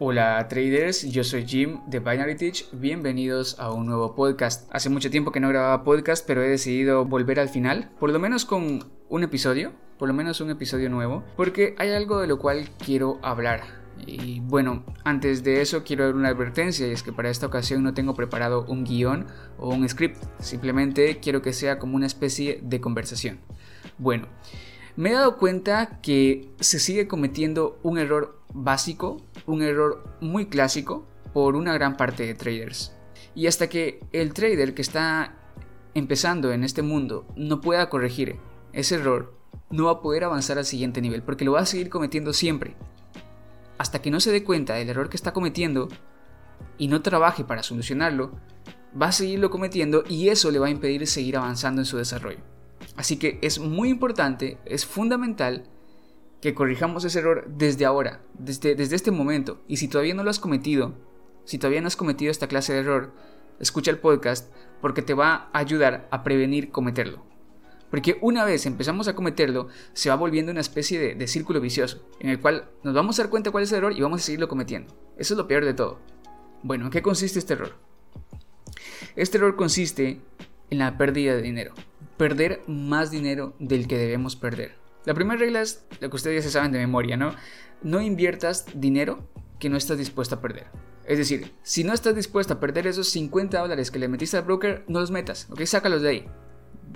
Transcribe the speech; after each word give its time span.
Hola 0.00 0.46
traders, 0.48 1.10
yo 1.10 1.24
soy 1.24 1.44
Jim 1.44 1.80
de 1.88 1.98
Binary 1.98 2.36
Teach, 2.36 2.66
bienvenidos 2.70 3.58
a 3.58 3.72
un 3.72 3.86
nuevo 3.86 4.14
podcast. 4.14 4.70
Hace 4.72 4.90
mucho 4.90 5.10
tiempo 5.10 5.32
que 5.32 5.40
no 5.40 5.48
grababa 5.48 5.82
podcast, 5.82 6.24
pero 6.24 6.40
he 6.40 6.48
decidido 6.48 7.04
volver 7.04 7.40
al 7.40 7.48
final, 7.48 7.90
por 7.98 8.12
lo 8.12 8.20
menos 8.20 8.44
con 8.44 8.84
un 9.08 9.22
episodio, 9.24 9.72
por 9.98 10.06
lo 10.06 10.14
menos 10.14 10.40
un 10.40 10.50
episodio 10.50 10.88
nuevo, 10.88 11.24
porque 11.36 11.74
hay 11.78 11.90
algo 11.90 12.20
de 12.20 12.28
lo 12.28 12.38
cual 12.38 12.68
quiero 12.78 13.18
hablar. 13.22 13.62
Y 14.06 14.38
bueno, 14.38 14.84
antes 15.02 15.42
de 15.42 15.62
eso 15.62 15.82
quiero 15.82 16.04
dar 16.04 16.14
una 16.14 16.28
advertencia 16.28 16.86
y 16.86 16.92
es 16.92 17.02
que 17.02 17.12
para 17.12 17.28
esta 17.28 17.46
ocasión 17.46 17.82
no 17.82 17.92
tengo 17.92 18.14
preparado 18.14 18.66
un 18.68 18.84
guion 18.84 19.26
o 19.58 19.74
un 19.74 19.88
script, 19.88 20.22
simplemente 20.38 21.18
quiero 21.18 21.42
que 21.42 21.52
sea 21.52 21.80
como 21.80 21.96
una 21.96 22.06
especie 22.06 22.60
de 22.62 22.80
conversación. 22.80 23.40
Bueno, 23.98 24.28
me 24.94 25.10
he 25.10 25.14
dado 25.14 25.38
cuenta 25.38 26.00
que 26.02 26.50
se 26.60 26.78
sigue 26.78 27.08
cometiendo 27.08 27.80
un 27.82 27.98
error 27.98 28.38
básico, 28.52 29.22
un 29.48 29.62
error 29.62 30.04
muy 30.20 30.46
clásico 30.46 31.06
por 31.32 31.56
una 31.56 31.72
gran 31.72 31.96
parte 31.96 32.26
de 32.26 32.34
traders. 32.34 32.94
Y 33.34 33.46
hasta 33.46 33.68
que 33.68 34.00
el 34.12 34.34
trader 34.34 34.74
que 34.74 34.82
está 34.82 35.34
empezando 35.94 36.52
en 36.52 36.64
este 36.64 36.82
mundo 36.82 37.26
no 37.34 37.60
pueda 37.60 37.88
corregir 37.88 38.36
ese 38.72 38.96
error, 38.96 39.34
no 39.70 39.86
va 39.86 39.92
a 39.92 40.00
poder 40.02 40.24
avanzar 40.24 40.58
al 40.58 40.64
siguiente 40.64 41.00
nivel, 41.00 41.22
porque 41.22 41.44
lo 41.44 41.52
va 41.52 41.60
a 41.60 41.66
seguir 41.66 41.88
cometiendo 41.88 42.32
siempre. 42.32 42.76
Hasta 43.78 44.02
que 44.02 44.10
no 44.10 44.20
se 44.20 44.32
dé 44.32 44.44
cuenta 44.44 44.74
del 44.74 44.90
error 44.90 45.08
que 45.08 45.16
está 45.16 45.32
cometiendo 45.32 45.88
y 46.76 46.88
no 46.88 47.00
trabaje 47.00 47.44
para 47.44 47.62
solucionarlo, 47.62 48.32
va 49.00 49.06
a 49.06 49.12
seguirlo 49.12 49.50
cometiendo 49.50 50.04
y 50.08 50.28
eso 50.28 50.50
le 50.50 50.58
va 50.58 50.66
a 50.66 50.70
impedir 50.70 51.06
seguir 51.06 51.36
avanzando 51.36 51.80
en 51.80 51.86
su 51.86 51.96
desarrollo. 51.96 52.40
Así 52.96 53.16
que 53.16 53.38
es 53.42 53.58
muy 53.58 53.88
importante, 53.88 54.58
es 54.66 54.84
fundamental 54.84 55.64
que 56.40 56.54
corrijamos 56.54 57.04
ese 57.04 57.18
error 57.18 57.46
desde 57.48 57.84
ahora, 57.84 58.20
desde, 58.38 58.82
este 58.94 59.10
momento. 59.10 59.60
Y 59.66 59.78
si 59.78 59.88
todavía 59.88 60.14
no 60.14 60.24
lo 60.24 60.30
has 60.30 60.38
cometido, 60.38 60.94
si 61.44 61.58
todavía 61.58 61.80
no 61.80 61.88
has 61.88 61.96
cometido 61.96 62.30
esta 62.30 62.46
clase 62.46 62.72
de 62.72 62.80
error, 62.80 63.12
escucha 63.58 63.90
el 63.90 63.98
podcast 63.98 64.52
porque 64.80 65.02
te 65.02 65.14
va 65.14 65.48
a 65.52 65.58
ayudar 65.58 66.08
a 66.10 66.22
prevenir 66.22 66.70
cometerlo. 66.70 67.26
Porque 67.90 68.18
una 68.20 68.44
vez 68.44 68.66
empezamos 68.66 69.08
a 69.08 69.14
cometerlo, 69.14 69.68
se 69.94 70.10
va 70.10 70.16
volviendo 70.16 70.52
una 70.52 70.60
especie 70.60 71.00
de, 71.00 71.14
de, 71.14 71.26
círculo 71.26 71.60
vicioso, 71.60 72.06
en 72.20 72.28
el 72.28 72.38
cual 72.38 72.68
nos 72.82 72.94
vamos 72.94 73.18
a 73.18 73.22
dar 73.22 73.30
cuenta 73.30 73.50
cuál 73.50 73.64
es 73.64 73.72
el 73.72 73.78
error 73.78 73.92
y 73.96 74.02
vamos 74.02 74.20
a 74.20 74.24
seguirlo 74.24 74.46
cometiendo. 74.46 74.94
Eso 75.16 75.34
es 75.34 75.38
lo 75.38 75.48
peor 75.48 75.64
de 75.64 75.74
todo. 75.74 75.98
Bueno, 76.62 76.84
¿en 76.84 76.90
qué 76.90 77.02
consiste 77.02 77.38
este 77.38 77.54
error? 77.54 77.76
Este 79.16 79.38
error 79.38 79.56
consiste 79.56 80.20
en 80.70 80.78
la 80.78 80.98
pérdida 80.98 81.34
de 81.34 81.42
dinero. 81.42 81.72
Perder 82.16 82.62
más 82.66 83.10
dinero 83.10 83.54
del 83.58 83.88
que 83.88 83.96
debemos 83.96 84.36
perder. 84.36 84.87
La 85.08 85.14
primera 85.14 85.40
regla 85.40 85.62
es 85.62 85.86
lo 86.00 86.10
que 86.10 86.16
ustedes 86.16 86.44
ya 86.44 86.46
se 86.46 86.52
saben 86.52 86.70
de 86.70 86.78
memoria, 86.78 87.16
¿no? 87.16 87.34
No 87.82 88.02
inviertas 88.02 88.66
dinero 88.74 89.26
que 89.58 89.70
no 89.70 89.78
estás 89.78 89.96
dispuesto 89.96 90.34
a 90.34 90.42
perder. 90.42 90.66
Es 91.06 91.16
decir, 91.16 91.54
si 91.62 91.82
no 91.82 91.94
estás 91.94 92.14
dispuesto 92.14 92.52
a 92.52 92.60
perder 92.60 92.86
esos 92.86 93.08
50 93.08 93.58
dólares 93.58 93.90
que 93.90 93.98
le 93.98 94.08
metiste 94.08 94.36
al 94.36 94.42
broker, 94.42 94.84
no 94.86 95.00
los 95.00 95.10
metas, 95.10 95.48
¿ok? 95.48 95.62
Sácalos 95.64 96.02
de 96.02 96.10
ahí. 96.10 96.28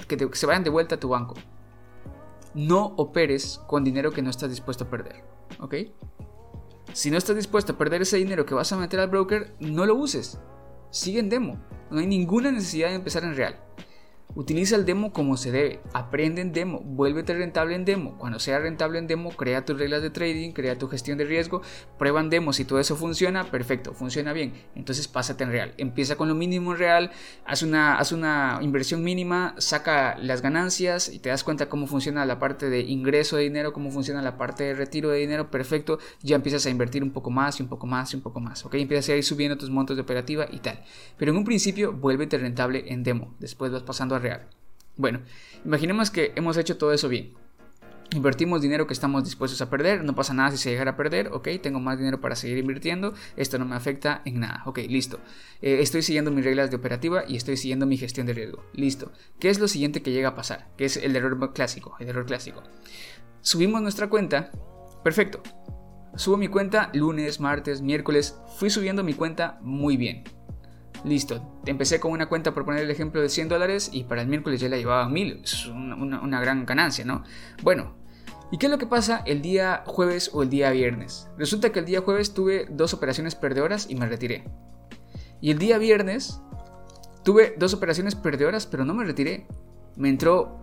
Que, 0.08 0.18
que 0.18 0.28
se 0.36 0.44
vayan 0.44 0.62
de 0.62 0.68
vuelta 0.68 0.96
a 0.96 1.00
tu 1.00 1.08
banco. 1.08 1.36
No 2.52 2.84
operes 2.98 3.62
con 3.66 3.82
dinero 3.82 4.10
que 4.10 4.20
no 4.20 4.28
estás 4.28 4.50
dispuesto 4.50 4.84
a 4.84 4.90
perder, 4.90 5.24
¿ok? 5.58 5.74
Si 6.92 7.10
no 7.10 7.16
estás 7.16 7.36
dispuesto 7.36 7.72
a 7.72 7.78
perder 7.78 8.02
ese 8.02 8.18
dinero 8.18 8.44
que 8.44 8.52
vas 8.52 8.70
a 8.74 8.76
meter 8.76 9.00
al 9.00 9.08
broker, 9.08 9.54
no 9.58 9.86
lo 9.86 9.94
uses. 9.94 10.38
Sigue 10.90 11.18
en 11.18 11.30
demo. 11.30 11.64
No 11.90 11.98
hay 11.98 12.06
ninguna 12.06 12.52
necesidad 12.52 12.90
de 12.90 12.96
empezar 12.96 13.24
en 13.24 13.36
real. 13.36 13.58
Utiliza 14.34 14.76
el 14.76 14.86
demo 14.86 15.12
como 15.12 15.36
se 15.36 15.52
debe, 15.52 15.80
aprende 15.92 16.40
en 16.40 16.52
demo, 16.52 16.80
vuélvete 16.80 17.34
rentable 17.34 17.74
en 17.74 17.84
demo. 17.84 18.16
Cuando 18.16 18.38
sea 18.38 18.58
rentable 18.58 18.98
en 18.98 19.06
demo, 19.06 19.30
crea 19.30 19.66
tus 19.66 19.78
reglas 19.78 20.00
de 20.00 20.08
trading, 20.08 20.52
crea 20.52 20.78
tu 20.78 20.88
gestión 20.88 21.18
de 21.18 21.24
riesgo, 21.24 21.60
prueba 21.98 22.20
en 22.20 22.30
demo. 22.30 22.54
Si 22.54 22.64
todo 22.64 22.80
eso 22.80 22.96
funciona, 22.96 23.50
perfecto, 23.50 23.92
funciona 23.92 24.32
bien. 24.32 24.54
Entonces 24.74 25.06
pásate 25.06 25.44
en 25.44 25.50
real. 25.50 25.74
Empieza 25.76 26.16
con 26.16 26.28
lo 26.28 26.34
mínimo 26.34 26.72
en 26.72 26.78
real, 26.78 27.10
haz 27.44 27.62
una, 27.62 27.98
haz 27.98 28.12
una 28.12 28.58
inversión 28.62 29.04
mínima, 29.04 29.54
saca 29.58 30.16
las 30.16 30.40
ganancias 30.40 31.10
y 31.10 31.18
te 31.18 31.28
das 31.28 31.44
cuenta 31.44 31.68
cómo 31.68 31.86
funciona 31.86 32.24
la 32.24 32.38
parte 32.38 32.70
de 32.70 32.80
ingreso 32.80 33.36
de 33.36 33.42
dinero, 33.42 33.74
cómo 33.74 33.90
funciona 33.90 34.22
la 34.22 34.38
parte 34.38 34.64
de 34.64 34.74
retiro 34.74 35.10
de 35.10 35.18
dinero, 35.18 35.50
perfecto. 35.50 35.98
Ya 36.22 36.36
empiezas 36.36 36.64
a 36.64 36.70
invertir 36.70 37.02
un 37.02 37.10
poco 37.10 37.30
más 37.30 37.60
y 37.60 37.62
un 37.62 37.68
poco 37.68 37.86
más 37.86 38.14
y 38.14 38.16
un 38.16 38.22
poco 38.22 38.40
más. 38.40 38.64
¿ok? 38.64 38.76
Empiezas 38.76 39.10
a 39.10 39.16
ir 39.16 39.24
subiendo 39.24 39.58
tus 39.58 39.68
montos 39.68 39.96
de 39.96 40.02
operativa 40.02 40.46
y 40.50 40.60
tal. 40.60 40.82
Pero 41.18 41.32
en 41.32 41.36
un 41.36 41.44
principio, 41.44 41.92
vuélvete 41.92 42.38
rentable 42.38 42.84
en 42.86 43.02
demo. 43.02 43.34
Después 43.38 43.70
vas 43.70 43.82
pasando 43.82 44.14
a 44.14 44.21
real. 44.22 44.46
Bueno, 44.96 45.20
imaginemos 45.64 46.10
que 46.10 46.32
hemos 46.36 46.56
hecho 46.56 46.76
todo 46.76 46.92
eso 46.92 47.08
bien. 47.08 47.34
Invertimos 48.14 48.60
dinero 48.60 48.86
que 48.86 48.92
estamos 48.92 49.24
dispuestos 49.24 49.62
a 49.62 49.70
perder, 49.70 50.04
no 50.04 50.14
pasa 50.14 50.34
nada 50.34 50.50
si 50.50 50.58
se 50.58 50.70
llegara 50.70 50.90
a 50.90 50.96
perder, 50.96 51.28
ok, 51.32 51.48
tengo 51.62 51.80
más 51.80 51.96
dinero 51.96 52.20
para 52.20 52.36
seguir 52.36 52.58
invirtiendo, 52.58 53.14
esto 53.36 53.58
no 53.58 53.64
me 53.64 53.74
afecta 53.74 54.20
en 54.26 54.40
nada, 54.40 54.62
ok, 54.66 54.80
listo. 54.88 55.18
Eh, 55.62 55.78
estoy 55.80 56.02
siguiendo 56.02 56.30
mis 56.30 56.44
reglas 56.44 56.68
de 56.68 56.76
operativa 56.76 57.24
y 57.26 57.36
estoy 57.36 57.56
siguiendo 57.56 57.86
mi 57.86 57.96
gestión 57.96 58.26
de 58.26 58.34
riesgo, 58.34 58.66
listo. 58.74 59.12
¿Qué 59.40 59.48
es 59.48 59.58
lo 59.58 59.66
siguiente 59.66 60.02
que 60.02 60.12
llega 60.12 60.30
a 60.30 60.34
pasar? 60.34 60.68
Que 60.76 60.84
es 60.84 60.98
el 60.98 61.16
error 61.16 61.54
clásico, 61.54 61.96
el 62.00 62.08
error 62.08 62.26
clásico. 62.26 62.62
Subimos 63.40 63.80
nuestra 63.80 64.10
cuenta, 64.10 64.50
perfecto. 65.02 65.42
Subo 66.14 66.36
mi 66.36 66.48
cuenta 66.48 66.90
lunes, 66.92 67.40
martes, 67.40 67.80
miércoles, 67.80 68.36
fui 68.58 68.68
subiendo 68.68 69.02
mi 69.02 69.14
cuenta 69.14 69.58
muy 69.62 69.96
bien, 69.96 70.24
Listo, 71.04 71.42
empecé 71.66 71.98
con 71.98 72.12
una 72.12 72.26
cuenta 72.26 72.54
por 72.54 72.64
poner 72.64 72.84
el 72.84 72.90
ejemplo 72.90 73.20
de 73.20 73.28
100 73.28 73.48
dólares 73.48 73.90
y 73.92 74.04
para 74.04 74.22
el 74.22 74.28
miércoles 74.28 74.60
ya 74.60 74.68
la 74.68 74.76
llevaba 74.76 75.04
a 75.04 75.08
1000. 75.08 75.40
Es 75.42 75.66
una, 75.66 76.40
gran 76.40 76.64
ganancia, 76.64 77.04
¿no? 77.04 77.24
Bueno, 77.62 77.96
¿y 78.52 78.58
qué 78.58 78.66
es 78.66 78.72
lo 78.72 78.78
que 78.78 78.86
pasa 78.86 79.22
el 79.26 79.42
día 79.42 79.82
jueves 79.84 80.30
o 80.32 80.44
el 80.44 80.50
día 80.50 80.70
viernes? 80.70 81.28
Resulta 81.36 81.72
que 81.72 81.80
el 81.80 81.86
día 81.86 82.02
jueves 82.02 82.34
tuve 82.34 82.66
dos 82.70 82.94
operaciones 82.94 83.34
perdedoras 83.34 83.90
y 83.90 83.96
me 83.96 84.06
retiré. 84.06 84.44
Y 85.40 85.50
el 85.50 85.58
día 85.58 85.78
viernes 85.78 86.40
tuve 87.24 87.54
dos 87.58 87.74
operaciones 87.74 88.14
perdedoras 88.14 88.66
pero 88.66 88.84
no 88.84 88.94
me 88.94 89.04
retiré. 89.04 89.48
Me 89.96 90.08
entró 90.08 90.60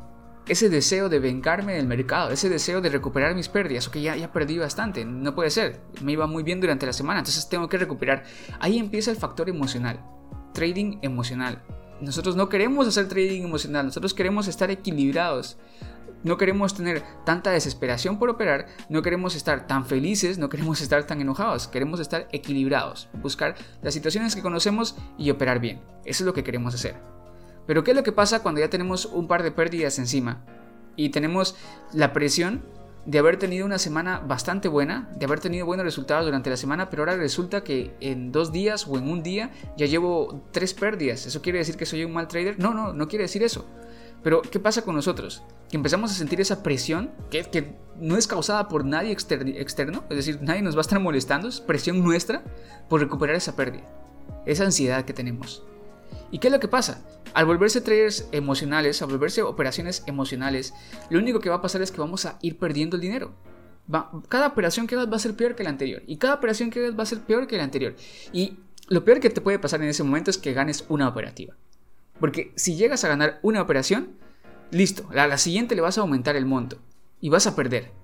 ese 0.48 0.70
deseo 0.70 1.10
de 1.10 1.20
vengarme 1.20 1.74
del 1.74 1.86
mercado, 1.86 2.32
ese 2.32 2.48
deseo 2.48 2.80
de 2.80 2.90
recuperar 2.90 3.36
mis 3.36 3.50
pérdidas, 3.50 3.88
ok, 3.90 3.98
ya, 3.98 4.16
ya 4.16 4.32
perdí 4.32 4.58
bastante, 4.58 5.06
no 5.06 5.36
puede 5.36 5.52
ser, 5.52 5.80
me 6.02 6.14
iba 6.14 6.26
muy 6.26 6.42
bien 6.42 6.60
durante 6.60 6.88
la 6.88 6.94
semana, 6.94 7.20
entonces 7.20 7.48
tengo 7.50 7.70
que 7.70 7.78
recuperar. 7.78 8.24
Ahí 8.60 8.80
empieza 8.80 9.12
el 9.12 9.18
factor 9.18 9.48
emocional 9.48 10.00
trading 10.54 11.00
emocional. 11.02 11.62
Nosotros 12.02 12.36
no 12.36 12.50
queremos 12.50 12.88
hacer 12.88 13.08
trading 13.08 13.44
emocional, 13.44 13.86
nosotros 13.86 14.14
queremos 14.14 14.48
estar 14.48 14.72
equilibrados. 14.72 15.58
No 16.22 16.38
queremos 16.38 16.74
tener 16.74 17.02
tanta 17.26 17.52
desesperación 17.52 18.20
por 18.20 18.30
operar, 18.30 18.68
no 18.90 19.02
queremos 19.02 19.36
estar 19.36 19.68
tan 19.68 19.86
felices, 19.86 20.38
no 20.38 20.50
queremos 20.50 20.82
estar 20.82 21.06
tan 21.06 21.22
enojados, 21.22 21.70
queremos 21.70 22.02
estar 22.02 22.28
equilibrados, 22.34 23.08
buscar 23.22 23.56
las 23.82 23.94
situaciones 23.94 24.36
que 24.36 24.42
conocemos 24.42 24.98
y 25.18 25.30
operar 25.30 25.62
bien. 25.62 25.82
Eso 26.04 26.24
es 26.24 26.26
lo 26.26 26.34
que 26.34 26.44
queremos 26.44 26.76
hacer. 26.76 26.96
Pero 27.66 27.86
¿qué 27.86 27.92
es 27.92 27.98
lo 27.98 28.04
que 28.04 28.12
pasa 28.12 28.44
cuando 28.44 28.60
ya 28.60 28.70
tenemos 28.70 29.06
un 29.06 29.28
par 29.28 29.44
de 29.44 29.52
pérdidas 29.52 29.98
encima 29.98 30.44
y 30.98 31.10
tenemos 31.10 31.56
la 31.94 32.12
presión 32.12 32.66
de 33.06 33.20
haber 33.20 33.38
tenido 33.38 33.66
una 33.66 33.80
semana 33.80 34.20
bastante 34.20 34.68
buena, 34.68 35.10
de 35.16 35.26
haber 35.26 35.40
tenido 35.40 35.66
buenos 35.66 35.86
resultados 35.86 36.26
durante 36.26 36.50
la 36.50 36.58
semana, 36.58 36.90
pero 36.90 37.04
ahora 37.04 37.18
resulta 37.18 37.64
que 37.64 37.96
en 38.02 38.32
dos 38.32 38.52
días 38.52 38.88
o 38.88 38.98
en 38.98 39.10
un 39.10 39.24
día 39.24 39.52
ya 39.78 39.86
llevo 39.86 40.44
tres 40.52 40.74
pérdidas. 40.74 41.26
¿Eso 41.26 41.42
quiere 41.42 41.60
decir 41.60 41.78
que 41.78 41.86
soy 41.86 42.04
un 42.04 42.14
mal 42.14 42.28
trader? 42.28 42.60
No, 42.60 42.74
no, 42.74 42.94
no 42.94 43.08
quiere 43.08 43.24
decir 43.24 43.44
eso. 43.44 43.66
Pero, 44.24 44.42
¿qué 44.42 44.60
pasa 44.60 44.82
con 44.82 44.96
nosotros? 44.96 45.44
Que 45.70 45.78
empezamos 45.78 46.12
a 46.12 46.16
sentir 46.16 46.42
esa 46.42 46.62
presión 46.62 47.12
que, 47.30 47.78
no 48.00 48.18
es 48.18 48.28
causada 48.28 48.70
por 48.70 48.86
nadie 48.86 49.12
externo, 49.12 50.04
es 50.10 50.16
decir, 50.16 50.40
nadie 50.42 50.62
nos 50.62 50.76
va 50.76 50.80
a 50.80 50.82
estar 50.82 51.00
molestando, 51.02 51.50
es 51.50 51.60
presión 51.60 52.02
nuestra 52.02 52.44
por 52.88 53.02
recuperar 53.02 53.36
esa 53.36 53.58
pérdida, 53.58 53.84
esa 54.46 54.64
ansiedad 54.64 55.04
que 55.04 55.14
tenemos. 55.14 55.64
¿Y 56.32 56.40
qué 56.40 56.48
es 56.48 56.54
lo 56.54 56.60
que 56.60 56.68
pasa? 56.68 57.06
Al 57.34 57.46
volverse 57.46 57.82
traders 57.82 58.28
emocionales, 58.32 59.02
al 59.02 59.10
volverse 59.10 59.42
operaciones 59.42 60.04
emocionales, 60.08 60.74
lo 61.10 61.20
único 61.20 61.40
que 61.40 61.50
va 61.50 61.58
a 61.58 61.62
pasar 61.62 61.82
es 61.82 61.92
que 61.92 62.02
vamos 62.02 62.26
a 62.26 62.38
ir 62.42 62.58
perdiendo 62.58 62.96
el 62.96 63.02
dinero. 63.02 63.34
cada 64.28 64.48
operación 64.48 64.88
que 64.88 64.96
hagas 64.96 65.12
va 65.12 65.16
a 65.16 65.20
ser 65.20 65.36
peor 65.36 65.56
que 65.56 65.64
la 65.64 65.70
anterior. 65.70 66.04
Y 66.06 66.18
cada 66.18 66.36
operación 66.36 66.70
que 66.70 66.80
hagas 66.80 66.98
va 66.98 67.04
a 67.04 67.08
ser 67.08 67.20
peor 67.20 67.48
que 67.48 67.58
la 67.58 67.64
anterior. 67.64 67.96
Y 68.32 68.60
lo 68.88 69.04
peor 69.04 69.20
que 69.20 69.30
te 69.30 69.42
puede 69.42 69.60
pasar 69.60 69.82
en 69.82 69.90
ese 69.90 70.04
momento 70.04 70.30
es 70.30 70.38
que 70.38 70.54
ganes 70.54 70.86
una 70.90 71.08
operativa. 71.08 71.56
Porque 72.20 72.52
si 72.56 72.76
llegas 72.76 73.04
a 73.04 73.08
ganar 73.08 73.40
una 73.42 73.62
operación, 73.62 74.18
listo, 74.72 75.08
a 75.16 75.28
la 75.28 75.38
siguiente 75.38 75.76
le 75.76 75.82
vas 75.82 75.98
a 75.98 76.02
aumentar 76.02 76.36
el 76.36 76.46
monto. 76.46 76.78
Y 77.22 77.30
vas 77.30 77.48
a 77.48 77.56
perder. 77.56 77.99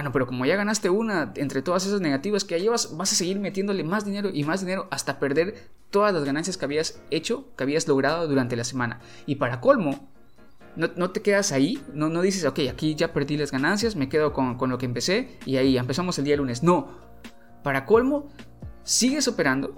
Ah, 0.00 0.02
no, 0.02 0.12
pero 0.12 0.26
como 0.26 0.46
ya 0.46 0.56
ganaste 0.56 0.88
una 0.88 1.30
entre 1.36 1.60
todas 1.60 1.84
esas 1.84 2.00
negativas 2.00 2.44
que 2.44 2.56
ya 2.56 2.62
llevas, 2.62 2.96
vas 2.96 3.12
a 3.12 3.14
seguir 3.14 3.38
metiéndole 3.38 3.84
más 3.84 4.06
dinero 4.06 4.30
y 4.32 4.44
más 4.44 4.62
dinero 4.62 4.88
hasta 4.90 5.18
perder 5.18 5.68
todas 5.90 6.14
las 6.14 6.24
ganancias 6.24 6.56
que 6.56 6.64
habías 6.64 7.02
hecho, 7.10 7.54
que 7.54 7.64
habías 7.64 7.86
logrado 7.86 8.26
durante 8.26 8.56
la 8.56 8.64
semana. 8.64 9.00
Y 9.26 9.34
para 9.34 9.60
colmo, 9.60 10.08
no, 10.74 11.10
te 11.10 11.20
quedas 11.20 11.52
ahí, 11.52 11.84
no, 11.92 12.08
no 12.08 12.22
dices, 12.22 12.46
ok, 12.46 12.60
aquí 12.72 12.94
ya 12.94 13.12
perdí 13.12 13.36
las 13.36 13.52
ganancias, 13.52 13.94
me 13.94 14.08
quedo 14.08 14.32
con, 14.32 14.56
lo 14.70 14.78
que 14.78 14.86
empecé 14.86 15.36
y 15.44 15.58
ahí 15.58 15.76
empezamos 15.76 16.18
el 16.18 16.24
día 16.24 16.38
lunes. 16.38 16.62
No, 16.62 16.88
para 17.62 17.84
colmo, 17.84 18.30
sigues 18.82 19.28
operando, 19.28 19.74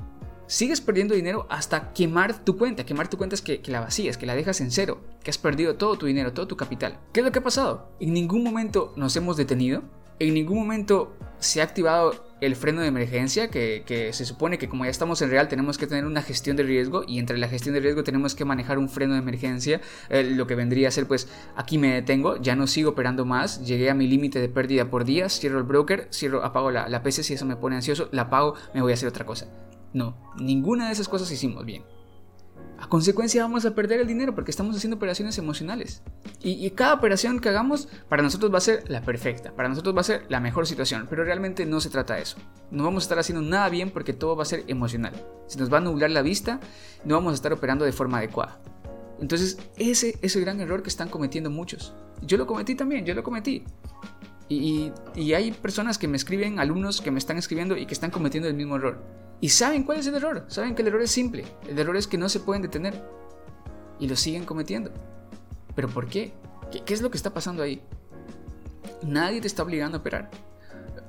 sigues 0.46 0.80
perdiendo 0.80 1.16
dinero 1.16 1.48
hasta 1.50 1.92
quemar 1.92 2.44
tu 2.44 2.56
cuenta. 2.56 2.86
Quemar 2.86 3.08
tu 3.08 3.18
cuenta 3.18 3.34
es 3.34 3.42
que, 3.42 3.60
que, 3.60 3.72
la 3.72 3.80
vacías, 3.80 4.18
que 4.18 4.26
la 4.26 4.36
dejas 4.36 4.60
en 4.60 4.70
cero, 4.70 5.00
que 5.24 5.30
has 5.30 5.38
perdido 5.38 5.74
todo 5.74 5.98
tu 5.98 6.06
dinero, 6.06 6.32
todo 6.32 6.46
tu 6.46 6.56
capital. 6.56 7.00
¿Qué 7.12 7.18
es 7.18 7.26
lo 7.26 7.32
que 7.32 7.40
ha 7.40 7.42
pasado? 7.42 7.90
En 7.98 8.14
ningún 8.14 8.44
momento 8.44 8.92
nos 8.94 9.16
hemos 9.16 9.36
detenido 9.36 9.82
en 10.28 10.34
ningún 10.34 10.58
momento 10.58 11.16
se 11.38 11.60
ha 11.60 11.64
activado 11.64 12.32
el 12.40 12.56
freno 12.56 12.80
de 12.80 12.88
emergencia, 12.88 13.50
que, 13.50 14.10
se 14.12 14.24
supone 14.24 14.58
que 14.58 14.68
como 14.68 14.84
ya 14.84 14.90
estamos 14.90 15.22
en 15.22 15.30
real 15.30 15.48
tenemos 15.48 15.78
que 15.78 15.86
tener 15.86 16.06
una 16.06 16.22
gestión 16.22 16.56
de 16.56 16.64
riesgo 16.64 17.04
y 17.06 17.18
entre 17.18 17.38
la 17.38 17.48
gestión 17.48 17.74
de 17.74 17.80
riesgo 17.80 18.02
tenemos 18.02 18.34
que 18.34 18.44
manejar 18.44 18.78
un 18.78 18.88
freno 18.88 19.14
de 19.14 19.20
emergencia, 19.20 19.80
eh, 20.08 20.24
lo 20.24 20.46
que 20.46 20.54
vendría 20.56 20.88
a 20.88 20.90
ser 20.90 21.06
pues 21.06 21.28
aquí 21.56 21.78
me 21.78 21.94
detengo, 21.94 22.36
ya 22.40 22.56
no 22.56 22.66
sigo 22.66 22.90
operando 22.90 23.24
más, 23.24 23.64
llegué 23.64 23.90
a 23.90 23.94
mi 23.94 24.08
límite 24.08 24.40
de 24.40 24.48
pérdida 24.48 24.90
por 24.90 25.04
día, 25.04 25.28
cierro 25.28 25.58
el 25.58 25.64
broker, 25.64 26.08
cierro, 26.12 26.44
apago 26.44 26.70
la, 26.70 26.88
la 26.88 27.02
PC 27.02 27.22
si 27.22 27.34
eso 27.34 27.46
me 27.46 27.56
pone 27.56 27.76
ansioso, 27.76 28.08
la 28.12 28.22
apago, 28.22 28.54
me 28.74 28.82
voy 28.82 28.92
a 28.92 28.94
hacer 28.94 29.08
otra 29.08 29.24
cosa. 29.24 29.46
No, 29.92 30.32
ninguna 30.38 30.86
de 30.86 30.92
esas 30.92 31.08
cosas 31.08 31.30
hicimos 31.30 31.64
bien. 31.64 31.84
A 32.82 32.88
consecuencia 32.88 33.44
vamos 33.44 33.64
a 33.64 33.76
perder 33.76 34.00
el 34.00 34.08
dinero 34.08 34.34
porque 34.34 34.50
estamos 34.50 34.76
haciendo 34.76 34.96
operaciones 34.96 35.38
emocionales. 35.38 36.02
Y, 36.40 36.68
cada 36.70 36.94
operación 36.94 37.38
que 37.38 37.48
hagamos 37.48 37.86
para 38.08 38.24
nosotros 38.24 38.52
va 38.52 38.58
a 38.58 38.60
ser 38.60 38.90
la 38.90 39.02
perfecta, 39.02 39.52
para 39.52 39.68
nosotros 39.68 39.94
va 39.94 40.00
a 40.00 40.04
ser 40.04 40.26
la 40.28 40.40
mejor 40.40 40.66
situación, 40.66 41.06
pero 41.08 41.22
realmente 41.22 41.64
no 41.64 41.80
se 41.80 41.90
trata 41.90 42.16
de 42.16 42.22
eso. 42.22 42.38
No 42.72 42.82
vamos 42.82 43.04
a 43.04 43.04
estar 43.04 43.20
haciendo 43.20 43.40
nada 43.40 43.68
bien 43.68 43.90
porque 43.90 44.12
todo 44.12 44.34
va 44.34 44.42
a 44.42 44.46
ser 44.46 44.64
emocional. 44.66 45.12
Se 45.46 45.60
nos 45.60 45.72
va 45.72 45.78
a 45.78 45.80
nublar 45.80 46.10
la 46.10 46.22
vista, 46.22 46.58
no 47.04 47.14
vamos 47.14 47.30
a 47.30 47.34
estar 47.36 47.52
operando 47.52 47.84
de 47.84 47.92
forma 47.92 48.18
adecuada. 48.18 48.58
Entonces 49.20 49.58
ese 49.76 50.18
es 50.20 50.34
el 50.34 50.42
gran 50.42 50.60
error 50.60 50.82
que 50.82 50.88
están 50.88 51.08
cometiendo 51.08 51.50
muchos. 51.50 51.94
Yo 52.22 52.36
lo 52.36 52.48
cometí 52.48 52.74
también, 52.74 53.06
yo 53.06 53.14
lo 53.14 53.22
cometí. 53.22 53.62
Y, 54.52 55.32
hay 55.32 55.52
personas 55.52 55.98
que 55.98 56.08
me 56.08 56.16
escriben, 56.16 56.58
alumnos 56.58 57.00
que 57.00 57.10
me 57.10 57.18
están 57.18 57.38
escribiendo 57.38 57.76
y 57.76 57.86
que 57.86 57.94
están 57.94 58.10
cometiendo 58.10 58.48
el 58.48 58.54
mismo 58.54 58.76
error. 58.76 59.02
Y 59.40 59.48
saben 59.48 59.84
cuál 59.84 59.98
es 59.98 60.06
el 60.06 60.14
error, 60.14 60.44
saben 60.48 60.74
que 60.74 60.82
el 60.82 60.88
error 60.88 61.02
es 61.02 61.10
simple, 61.10 61.44
el 61.68 61.78
error 61.78 61.96
es 61.96 62.06
que 62.06 62.18
no 62.18 62.28
se 62.28 62.40
pueden 62.40 62.62
detener. 62.62 63.02
Y 63.98 64.08
lo 64.08 64.16
siguen 64.16 64.44
cometiendo. 64.44 64.90
¿Pero 65.74 65.88
por 65.88 66.08
qué? 66.08 66.32
¿Qué, 66.84 66.92
es 66.92 67.02
lo 67.02 67.10
que 67.10 67.16
está 67.16 67.32
pasando 67.32 67.62
ahí? 67.62 67.82
Nadie 69.02 69.40
te 69.40 69.46
está 69.46 69.62
obligando 69.62 69.98
a 69.98 70.00
operar. 70.00 70.30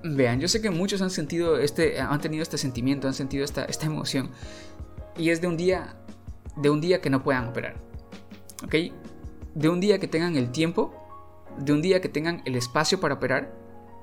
Vean, 0.03 0.39
yo 0.39 0.47
sé 0.47 0.61
que 0.61 0.69
muchos 0.69 1.01
han 1.01 1.09
sentido 1.09 1.57
este, 1.57 1.99
han 1.99 2.21
tenido 2.21 2.43
este 2.43 2.57
sentimiento, 2.57 3.07
han 3.07 3.13
sentido 3.13 3.43
esta, 3.43 3.65
esta 3.65 3.85
emoción. 3.85 4.29
Y 5.17 5.29
es 5.29 5.41
de 5.41 5.47
un 5.47 5.57
día, 5.57 5.95
de 6.55 6.69
un 6.69 6.81
día 6.81 7.01
que 7.01 7.09
no 7.09 7.23
puedan 7.23 7.47
operar. 7.47 7.75
¿Ok? 8.63 8.75
De 9.55 9.69
un 9.69 9.79
día 9.79 9.99
que 9.99 10.07
tengan 10.07 10.35
el 10.35 10.51
tiempo, 10.51 11.02
de 11.57 11.73
un 11.73 11.81
día 11.81 12.01
que 12.01 12.09
tengan 12.09 12.41
el 12.45 12.55
espacio 12.55 12.99
para 12.99 13.15
operar, 13.15 13.53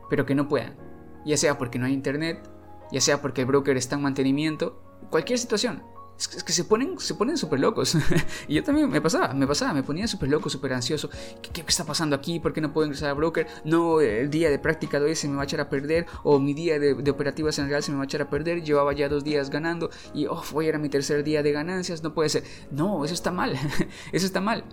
pero 0.08 0.26
que 0.26 0.34
no 0.34 0.48
puedan. 0.48 0.76
Ya 1.24 1.36
sea 1.36 1.58
porque 1.58 1.78
no 1.78 1.86
hay 1.86 1.92
internet, 1.92 2.48
ya 2.90 3.00
sea 3.00 3.20
porque 3.20 3.42
el 3.42 3.46
broker 3.46 3.76
está 3.76 3.96
en 3.96 4.02
mantenimiento, 4.02 4.82
cualquier 5.10 5.38
situación. 5.38 5.82
Es 6.20 6.44
que 6.44 6.52
se 6.52 6.64
ponen 6.64 6.98
se 6.98 7.14
ponen 7.14 7.38
súper 7.38 7.60
locos. 7.60 7.96
y 8.48 8.54
yo 8.54 8.62
también 8.62 8.90
me 8.90 9.00
pasaba, 9.00 9.32
me 9.32 9.46
pasaba, 9.46 9.72
me 9.72 9.82
ponía 9.82 10.06
súper 10.06 10.28
loco, 10.28 10.50
súper 10.50 10.74
ansioso. 10.74 11.08
¿Qué, 11.40 11.64
está 11.66 11.84
pasando 11.84 12.14
aquí? 12.14 12.38
¿Por 12.40 12.52
qué 12.52 12.60
no 12.60 12.74
puedo 12.74 12.86
ingresar 12.86 13.08
al 13.08 13.14
broker? 13.14 13.46
No, 13.64 14.02
el 14.02 14.28
día 14.28 14.50
de 14.50 14.58
práctica 14.58 15.00
de 15.00 15.06
hoy 15.06 15.14
se 15.16 15.28
me 15.28 15.36
va 15.36 15.42
a 15.42 15.44
echar 15.44 15.60
a 15.60 15.70
perder. 15.70 16.04
O 16.22 16.38
mi 16.38 16.52
día 16.52 16.78
de, 16.78 17.10
operativas 17.10 17.58
en 17.58 17.70
real 17.70 17.82
se 17.82 17.90
me 17.90 17.96
va 17.96 18.02
a 18.02 18.04
echar 18.04 18.20
a 18.20 18.28
perder. 18.28 18.62
Llevaba 18.62 18.92
ya 18.92 19.08
dos 19.08 19.24
días 19.24 19.48
ganando 19.48 19.88
y 20.12 20.26
oh, 20.26 20.42
voy 20.52 20.66
a 20.66 20.68
ir 20.68 20.74
a 20.74 20.78
mi 20.78 20.90
tercer 20.90 21.24
día 21.24 21.42
de 21.42 21.52
ganancias. 21.52 22.02
No 22.02 22.12
puede 22.12 22.28
ser. 22.28 22.44
No, 22.70 23.02
eso 23.02 23.14
está 23.14 23.30
mal. 23.30 23.56
eso 24.12 24.26
está 24.26 24.42
mal. 24.42 24.64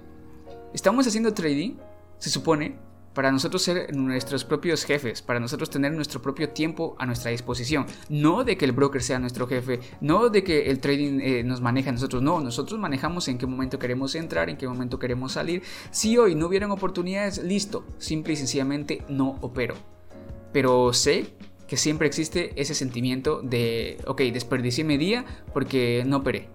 Estamos 0.74 1.08
haciendo 1.08 1.34
trading, 1.34 1.78
se 2.18 2.30
supone, 2.30 2.78
para 3.18 3.32
nosotros 3.32 3.64
ser 3.64 3.96
nuestros 3.96 4.44
propios 4.44 4.84
jefes, 4.84 5.24
para 5.24 5.40
nosotros 5.40 5.72
tener 5.72 5.92
nuestro 5.92 6.22
propio 6.22 6.50
tiempo 6.50 6.96
a 7.00 7.08
nuestra 7.08 7.32
disposición. 7.32 7.88
No 8.10 8.44
de 8.44 8.58
que 8.58 8.66
el 8.66 8.74
broker 8.74 9.02
sea 9.02 9.18
nuestro 9.18 9.48
jefe, 9.48 9.80
no 10.02 10.30
de 10.30 10.44
que 10.44 10.70
el 10.70 10.80
trading 10.80 11.20
eh, 11.22 11.44
nos 11.44 11.60
maneja 11.60 11.90
a 11.90 11.94
nosotros, 11.94 12.22
no, 12.22 12.40
nosotros 12.42 12.80
manejamos 12.80 13.28
en 13.28 13.40
qué 13.40 13.48
momento 13.48 13.80
queremos 13.80 14.14
entrar, 14.14 14.52
en 14.52 14.58
qué 14.58 14.68
momento 14.68 15.00
queremos 15.00 15.32
salir. 15.32 15.64
Si 15.90 16.16
hoy 16.16 16.36
no 16.36 16.46
hubieran 16.46 16.70
oportunidades, 16.70 17.44
listo, 17.44 17.88
simple 17.98 18.34
y 18.34 18.36
sencillamente 18.36 19.04
no 19.10 19.40
opero. 19.42 19.74
Pero 20.54 20.94
sé 20.94 21.34
que 21.68 21.76
siempre 21.76 22.06
existe 22.06 22.54
ese 22.56 22.76
sentimiento 22.76 23.42
de, 23.42 23.98
ok, 24.06 24.22
desperdicié 24.32 24.84
mi 24.84 24.98
día 24.98 25.26
porque 25.56 26.04
no 26.06 26.18
operé. 26.18 26.50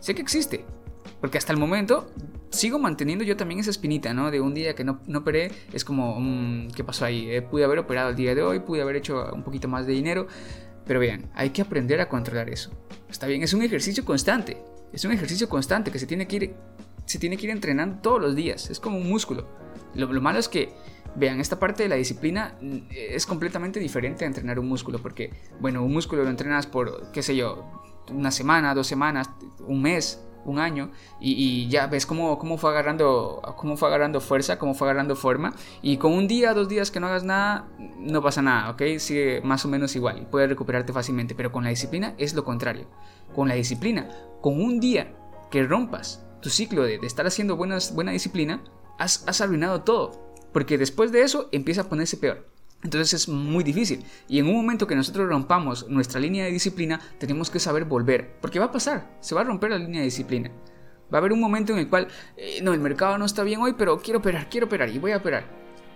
Sé 0.00 0.14
que 0.14 0.22
existe, 0.22 0.64
porque 1.20 1.36
hasta 1.36 1.52
el 1.52 1.58
momento 1.58 2.08
sigo 2.50 2.78
manteniendo 2.78 3.24
yo 3.24 3.36
también 3.36 3.60
esa 3.60 3.70
espinita, 3.70 4.12
¿no? 4.12 4.30
De 4.30 4.40
un 4.40 4.54
día 4.54 4.74
que 4.74 4.84
no, 4.84 5.00
no 5.06 5.20
operé, 5.20 5.50
es 5.72 5.84
como, 5.84 6.20
mm, 6.20 6.68
¿qué 6.72 6.84
pasó 6.84 7.04
ahí? 7.04 7.30
Eh, 7.30 7.42
pude 7.42 7.64
haber 7.64 7.78
operado 7.78 8.10
el 8.10 8.16
día 8.16 8.34
de 8.34 8.42
hoy, 8.42 8.60
pude 8.60 8.82
haber 8.82 8.96
hecho 8.96 9.30
un 9.32 9.42
poquito 9.42 9.68
más 9.68 9.86
de 9.86 9.92
dinero, 9.92 10.26
pero 10.86 11.00
vean, 11.00 11.30
hay 11.34 11.50
que 11.50 11.62
aprender 11.62 12.00
a 12.00 12.08
controlar 12.08 12.50
eso. 12.50 12.70
Está 13.08 13.26
bien, 13.26 13.42
es 13.42 13.54
un 13.54 13.62
ejercicio 13.62 14.04
constante, 14.04 14.62
es 14.92 15.04
un 15.04 15.12
ejercicio 15.12 15.48
constante 15.48 15.90
que 15.90 15.98
se 15.98 16.06
tiene 16.06 16.26
que 16.26 16.36
ir, 16.36 16.54
se 17.06 17.18
tiene 17.18 17.36
que 17.36 17.46
ir 17.46 17.50
entrenando 17.50 18.00
todos 18.02 18.20
los 18.20 18.34
días, 18.34 18.70
es 18.70 18.80
como 18.80 18.98
un 18.98 19.08
músculo. 19.08 19.46
Lo, 19.94 20.12
lo 20.12 20.20
malo 20.20 20.38
es 20.38 20.48
que, 20.48 20.72
vean, 21.16 21.40
esta 21.40 21.58
parte 21.58 21.84
de 21.84 21.88
la 21.88 21.96
disciplina 21.96 22.56
mm, 22.60 22.78
es 22.90 23.26
completamente 23.26 23.80
diferente 23.80 24.24
a 24.24 24.28
entrenar 24.28 24.58
un 24.58 24.68
músculo, 24.68 25.00
porque, 25.00 25.32
bueno, 25.60 25.84
un 25.84 25.92
músculo 25.92 26.24
lo 26.24 26.30
entrenas 26.30 26.66
por, 26.66 27.12
qué 27.12 27.22
sé 27.22 27.36
yo, 27.36 27.70
una 28.10 28.30
semana, 28.30 28.74
dos 28.74 28.86
semanas, 28.86 29.30
un 29.66 29.82
mes, 29.82 30.20
un 30.44 30.58
año 30.58 30.90
y, 31.20 31.68
ya 31.68 31.86
ves 31.86 32.06
cómo, 32.06 32.38
cómo, 32.38 32.58
fue 32.58 32.70
agarrando, 32.70 33.40
cómo 33.56 33.76
fue 33.76 33.88
agarrando 33.88 34.20
fuerza, 34.20 34.58
cómo 34.58 34.74
fue 34.74 34.88
agarrando 34.88 35.16
forma 35.16 35.54
y 35.82 35.96
con 35.96 36.12
un 36.12 36.26
día, 36.28 36.54
dos 36.54 36.68
días 36.68 36.90
que 36.90 37.00
no 37.00 37.06
hagas 37.06 37.24
nada, 37.24 37.68
no 37.98 38.22
pasa 38.22 38.42
nada, 38.42 38.70
¿ok? 38.70 38.82
Sigue 38.98 39.40
más 39.42 39.64
o 39.64 39.68
menos 39.68 39.94
igual 39.96 40.18
y 40.22 40.24
puedes 40.24 40.48
recuperarte 40.48 40.92
fácilmente, 40.92 41.34
pero 41.34 41.52
con 41.52 41.64
la 41.64 41.70
disciplina 41.70 42.14
es 42.18 42.34
lo 42.34 42.44
contrario. 42.44 42.86
Con 43.34 43.48
la 43.48 43.54
disciplina, 43.54 44.08
con 44.40 44.60
un 44.60 44.80
día 44.80 45.14
que 45.50 45.62
rompas 45.64 46.24
tu 46.40 46.50
ciclo 46.50 46.82
de, 46.82 46.96
estar 46.96 47.26
haciendo 47.26 47.56
buenas, 47.56 47.94
buena 47.94 48.12
disciplina, 48.12 48.62
has, 48.98 49.26
has 49.28 49.40
arruinado 49.40 49.82
todo, 49.82 50.34
porque 50.52 50.78
después 50.78 51.12
de 51.12 51.22
eso 51.22 51.48
empieza 51.52 51.82
a 51.82 51.88
ponerse 51.88 52.16
peor. 52.16 52.49
Entonces 52.82 53.12
es 53.14 53.28
muy 53.28 53.62
difícil. 53.62 54.04
Y 54.28 54.38
en 54.38 54.46
un 54.46 54.54
momento 54.54 54.86
que 54.86 54.96
nosotros 54.96 55.28
rompamos 55.28 55.88
nuestra 55.88 56.20
línea 56.20 56.44
de 56.44 56.50
disciplina, 56.50 57.00
tenemos 57.18 57.50
que 57.50 57.58
saber 57.58 57.84
volver. 57.84 58.36
Porque 58.40 58.58
va 58.58 58.66
a 58.66 58.72
pasar, 58.72 59.16
se 59.20 59.34
va 59.34 59.42
a 59.42 59.44
romper 59.44 59.70
la 59.70 59.78
línea 59.78 60.00
de 60.00 60.06
disciplina. 60.06 60.50
Va 61.12 61.18
a 61.18 61.20
haber 61.20 61.32
un 61.32 61.40
momento 61.40 61.72
en 61.72 61.80
el 61.80 61.88
cual, 61.88 62.08
eh, 62.36 62.60
no, 62.62 62.72
el 62.72 62.80
mercado 62.80 63.18
no 63.18 63.24
está 63.24 63.42
bien 63.42 63.60
hoy, 63.60 63.74
pero 63.76 63.98
quiero 63.98 64.20
operar, 64.20 64.48
quiero 64.48 64.66
operar 64.66 64.88
y 64.88 64.98
voy 64.98 65.12
a 65.12 65.18
operar. 65.18 65.44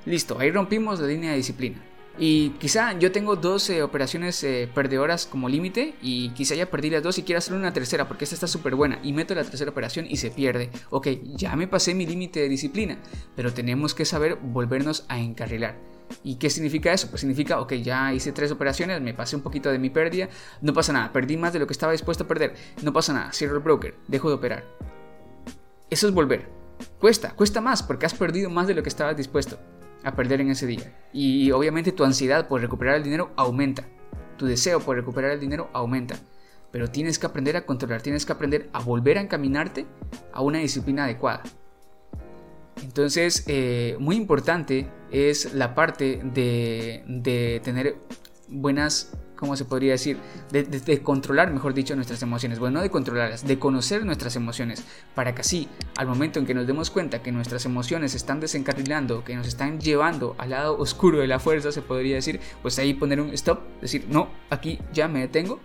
Listo, 0.04 0.38
ahí 0.38 0.50
rompimos 0.50 1.00
la 1.00 1.06
línea 1.06 1.30
de 1.30 1.36
disciplina. 1.36 1.80
Y 2.18 2.50
quizá 2.60 2.96
yo 2.98 3.10
tengo 3.10 3.34
dos 3.34 3.70
operaciones 3.70 4.44
eh, 4.44 4.68
perdedoras 4.72 5.26
como 5.26 5.48
límite 5.48 5.94
y 6.00 6.28
quizá 6.30 6.54
ya 6.54 6.70
perdí 6.70 6.90
las 6.90 7.02
dos 7.02 7.18
y 7.18 7.24
quiero 7.24 7.38
hacer 7.38 7.54
una 7.54 7.72
tercera 7.72 8.06
porque 8.06 8.22
esta 8.24 8.36
está 8.36 8.46
súper 8.46 8.76
buena 8.76 9.00
y 9.02 9.12
meto 9.12 9.34
la 9.34 9.42
tercera 9.42 9.72
operación 9.72 10.06
y 10.08 10.16
se 10.16 10.30
pierde. 10.30 10.70
Ok, 10.90 11.08
ya 11.34 11.56
me 11.56 11.66
pasé 11.66 11.92
mi 11.94 12.06
límite 12.06 12.40
de 12.40 12.48
disciplina, 12.48 12.98
pero 13.34 13.52
tenemos 13.52 13.94
que 13.94 14.04
saber 14.04 14.36
volvernos 14.36 15.06
a 15.08 15.18
encarrilar. 15.18 15.93
¿Y 16.22 16.36
qué 16.36 16.48
significa 16.50 16.92
eso? 16.92 17.08
Pues 17.08 17.20
significa, 17.20 17.60
ok, 17.60 17.74
ya 17.74 18.12
hice 18.12 18.32
tres 18.32 18.50
operaciones, 18.50 19.00
me 19.00 19.14
pasé 19.14 19.36
un 19.36 19.42
poquito 19.42 19.70
de 19.70 19.78
mi 19.78 19.90
pérdida, 19.90 20.28
no 20.60 20.72
pasa 20.72 20.92
nada, 20.92 21.12
perdí 21.12 21.36
más 21.36 21.52
de 21.52 21.58
lo 21.58 21.66
que 21.66 21.72
estaba 21.72 21.92
dispuesto 21.92 22.24
a 22.24 22.28
perder, 22.28 22.54
no 22.82 22.92
pasa 22.92 23.12
nada, 23.12 23.32
cierro 23.32 23.56
el 23.56 23.62
broker, 23.62 23.94
dejo 24.08 24.28
de 24.28 24.34
operar. 24.34 24.64
Eso 25.90 26.08
es 26.08 26.14
volver. 26.14 26.48
Cuesta, 26.98 27.34
cuesta 27.34 27.60
más 27.60 27.82
porque 27.82 28.06
has 28.06 28.14
perdido 28.14 28.50
más 28.50 28.66
de 28.66 28.74
lo 28.74 28.82
que 28.82 28.88
estabas 28.88 29.16
dispuesto 29.16 29.58
a 30.02 30.14
perder 30.14 30.40
en 30.40 30.50
ese 30.50 30.66
día. 30.66 30.92
Y 31.12 31.50
obviamente 31.50 31.92
tu 31.92 32.04
ansiedad 32.04 32.48
por 32.48 32.60
recuperar 32.60 32.96
el 32.96 33.02
dinero 33.02 33.32
aumenta. 33.36 33.84
Tu 34.36 34.46
deseo 34.46 34.80
por 34.80 34.96
recuperar 34.96 35.30
el 35.30 35.40
dinero 35.40 35.70
aumenta. 35.72 36.16
Pero 36.70 36.90
tienes 36.90 37.18
que 37.18 37.26
aprender 37.26 37.56
a 37.56 37.64
controlar, 37.64 38.02
tienes 38.02 38.26
que 38.26 38.32
aprender 38.32 38.68
a 38.72 38.80
volver 38.80 39.18
a 39.18 39.20
encaminarte 39.20 39.86
a 40.32 40.42
una 40.42 40.58
disciplina 40.58 41.04
adecuada. 41.04 41.42
Entonces, 42.82 43.44
eh, 43.46 43.96
muy 43.98 44.16
importante 44.16 44.88
es 45.10 45.54
la 45.54 45.74
parte 45.74 46.20
de, 46.22 47.60
tener 47.62 47.96
buenas, 48.48 49.12
¿cómo 49.36 49.56
se 49.56 49.64
podría 49.64 49.92
decir? 49.92 50.18
De, 50.50 51.02
controlar, 51.02 51.52
mejor 51.52 51.74
dicho, 51.74 51.94
nuestras 51.94 52.22
emociones. 52.22 52.58
Bueno, 52.58 52.78
no 52.78 52.82
de 52.82 52.90
controlarlas, 52.90 53.46
de 53.46 53.58
conocer 53.58 54.04
nuestras 54.04 54.36
emociones. 54.36 54.84
Para 55.14 55.34
que 55.34 55.42
así, 55.42 55.68
al 55.96 56.06
momento 56.06 56.38
en 56.38 56.46
que 56.46 56.54
nos 56.54 56.66
demos 56.66 56.90
cuenta 56.90 57.22
que 57.22 57.32
nuestras 57.32 57.64
emociones 57.64 58.14
están 58.14 58.40
desencarrilando, 58.40 59.24
que 59.24 59.36
nos 59.36 59.46
están 59.46 59.80
llevando 59.80 60.34
al 60.38 60.50
lado 60.50 60.76
oscuro 60.78 61.18
de 61.20 61.28
la 61.28 61.38
fuerza, 61.38 61.72
se 61.72 61.82
podría 61.82 62.16
decir, 62.16 62.40
pues 62.62 62.78
ahí 62.78 62.94
poner 62.94 63.20
un 63.20 63.30
stop, 63.30 63.60
decir, 63.80 64.06
no, 64.08 64.28
aquí 64.50 64.78
ya 64.92 65.08
me 65.08 65.20
detengo, 65.20 65.60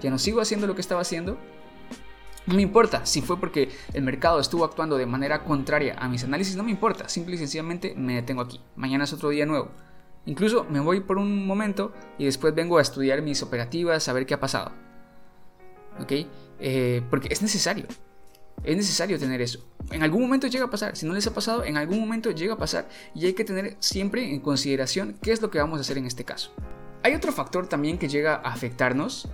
ya 0.00 0.10
no 0.10 0.18
sigo 0.18 0.40
haciendo 0.40 0.66
lo 0.66 0.74
que 0.74 0.80
estaba 0.80 1.00
haciendo, 1.00 1.38
no 2.46 2.54
me 2.54 2.62
importa 2.62 3.06
si 3.06 3.22
fue 3.22 3.38
porque 3.38 3.70
el 3.92 4.02
mercado 4.02 4.40
estuvo 4.40 4.64
actuando 4.64 4.96
de 4.96 5.06
manera 5.06 5.44
contraria 5.44 5.96
a 5.98 6.08
mis 6.08 6.24
análisis, 6.24 6.56
no 6.56 6.64
me 6.64 6.70
importa, 6.70 7.08
simple 7.08 7.36
y 7.36 7.38
sencillamente 7.38 7.94
me 7.96 8.16
detengo 8.16 8.42
aquí. 8.42 8.60
Mañana 8.76 9.04
es 9.04 9.12
otro 9.12 9.28
día 9.30 9.46
nuevo. 9.46 9.70
Incluso 10.26 10.64
me 10.64 10.80
voy 10.80 11.00
por 11.00 11.18
un 11.18 11.46
momento 11.46 11.92
y 12.18 12.24
después 12.24 12.54
vengo 12.54 12.78
a 12.78 12.82
estudiar 12.82 13.22
mis 13.22 13.42
operativas, 13.42 14.08
a 14.08 14.12
ver 14.12 14.26
qué 14.26 14.34
ha 14.34 14.40
pasado. 14.40 14.72
¿Ok? 16.00 16.12
Eh, 16.60 17.02
porque 17.10 17.28
es 17.30 17.42
necesario. 17.42 17.86
Es 18.64 18.76
necesario 18.76 19.18
tener 19.18 19.40
eso. 19.40 19.64
En 19.90 20.02
algún 20.02 20.22
momento 20.22 20.46
llega 20.46 20.66
a 20.66 20.70
pasar. 20.70 20.96
Si 20.96 21.06
no 21.06 21.14
les 21.14 21.26
ha 21.26 21.34
pasado, 21.34 21.64
en 21.64 21.76
algún 21.76 21.98
momento 21.98 22.30
llega 22.30 22.54
a 22.54 22.58
pasar. 22.58 22.88
Y 23.14 23.26
hay 23.26 23.32
que 23.32 23.44
tener 23.44 23.76
siempre 23.80 24.32
en 24.32 24.40
consideración 24.40 25.16
qué 25.20 25.32
es 25.32 25.42
lo 25.42 25.50
que 25.50 25.58
vamos 25.58 25.78
a 25.78 25.80
hacer 25.80 25.98
en 25.98 26.06
este 26.06 26.24
caso. 26.24 26.52
Hay 27.02 27.14
otro 27.14 27.32
factor 27.32 27.66
también 27.66 27.98
que 27.98 28.08
llega 28.08 28.36
a 28.36 28.52
afectarnos 28.52 29.28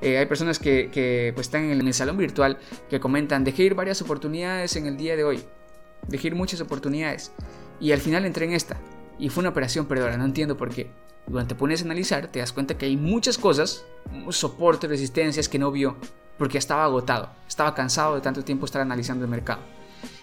eh, 0.00 0.18
hay 0.18 0.26
personas 0.26 0.58
que, 0.58 1.32
pues, 1.34 1.46
están 1.46 1.64
en 1.64 1.86
el 1.86 1.94
salón 1.94 2.16
virtual 2.16 2.58
que 2.90 3.00
comentan, 3.00 3.44
dejé 3.44 3.64
ir 3.64 3.74
varias 3.74 4.02
oportunidades 4.02 4.76
en 4.76 4.86
el 4.86 4.96
día 4.96 5.16
de 5.16 5.24
hoy, 5.24 5.42
dejé 6.08 6.28
ir 6.28 6.34
muchas 6.34 6.60
oportunidades 6.60 7.32
y 7.80 7.92
al 7.92 8.00
final 8.00 8.24
entré 8.24 8.46
en 8.46 8.52
esta. 8.52 8.78
y 9.18 9.30
fue 9.30 9.40
una 9.40 9.48
operación 9.48 9.86
perdedora, 9.86 10.18
no 10.18 10.26
entiendo 10.26 10.58
por 10.58 10.68
qué. 10.68 10.90
Cuando 11.24 11.48
te 11.48 11.54
pones 11.54 11.80
a 11.80 11.86
analizar, 11.86 12.28
te 12.28 12.38
das 12.38 12.52
cuenta 12.52 12.76
que 12.76 12.84
hay 12.84 12.98
muchas 12.98 13.38
cosas, 13.38 13.84
soportes, 14.28 14.90
resistencias 14.90 15.48
que 15.48 15.58
no 15.58 15.72
vio, 15.72 15.96
porque 16.38 16.58
estaba 16.58 16.84
agotado, 16.84 17.30
estaba 17.48 17.74
cansado 17.74 18.14
de 18.14 18.20
tanto 18.20 18.44
tiempo 18.44 18.66
estar 18.66 18.82
analizando 18.82 19.24
el 19.24 19.30
mercado. 19.30 19.62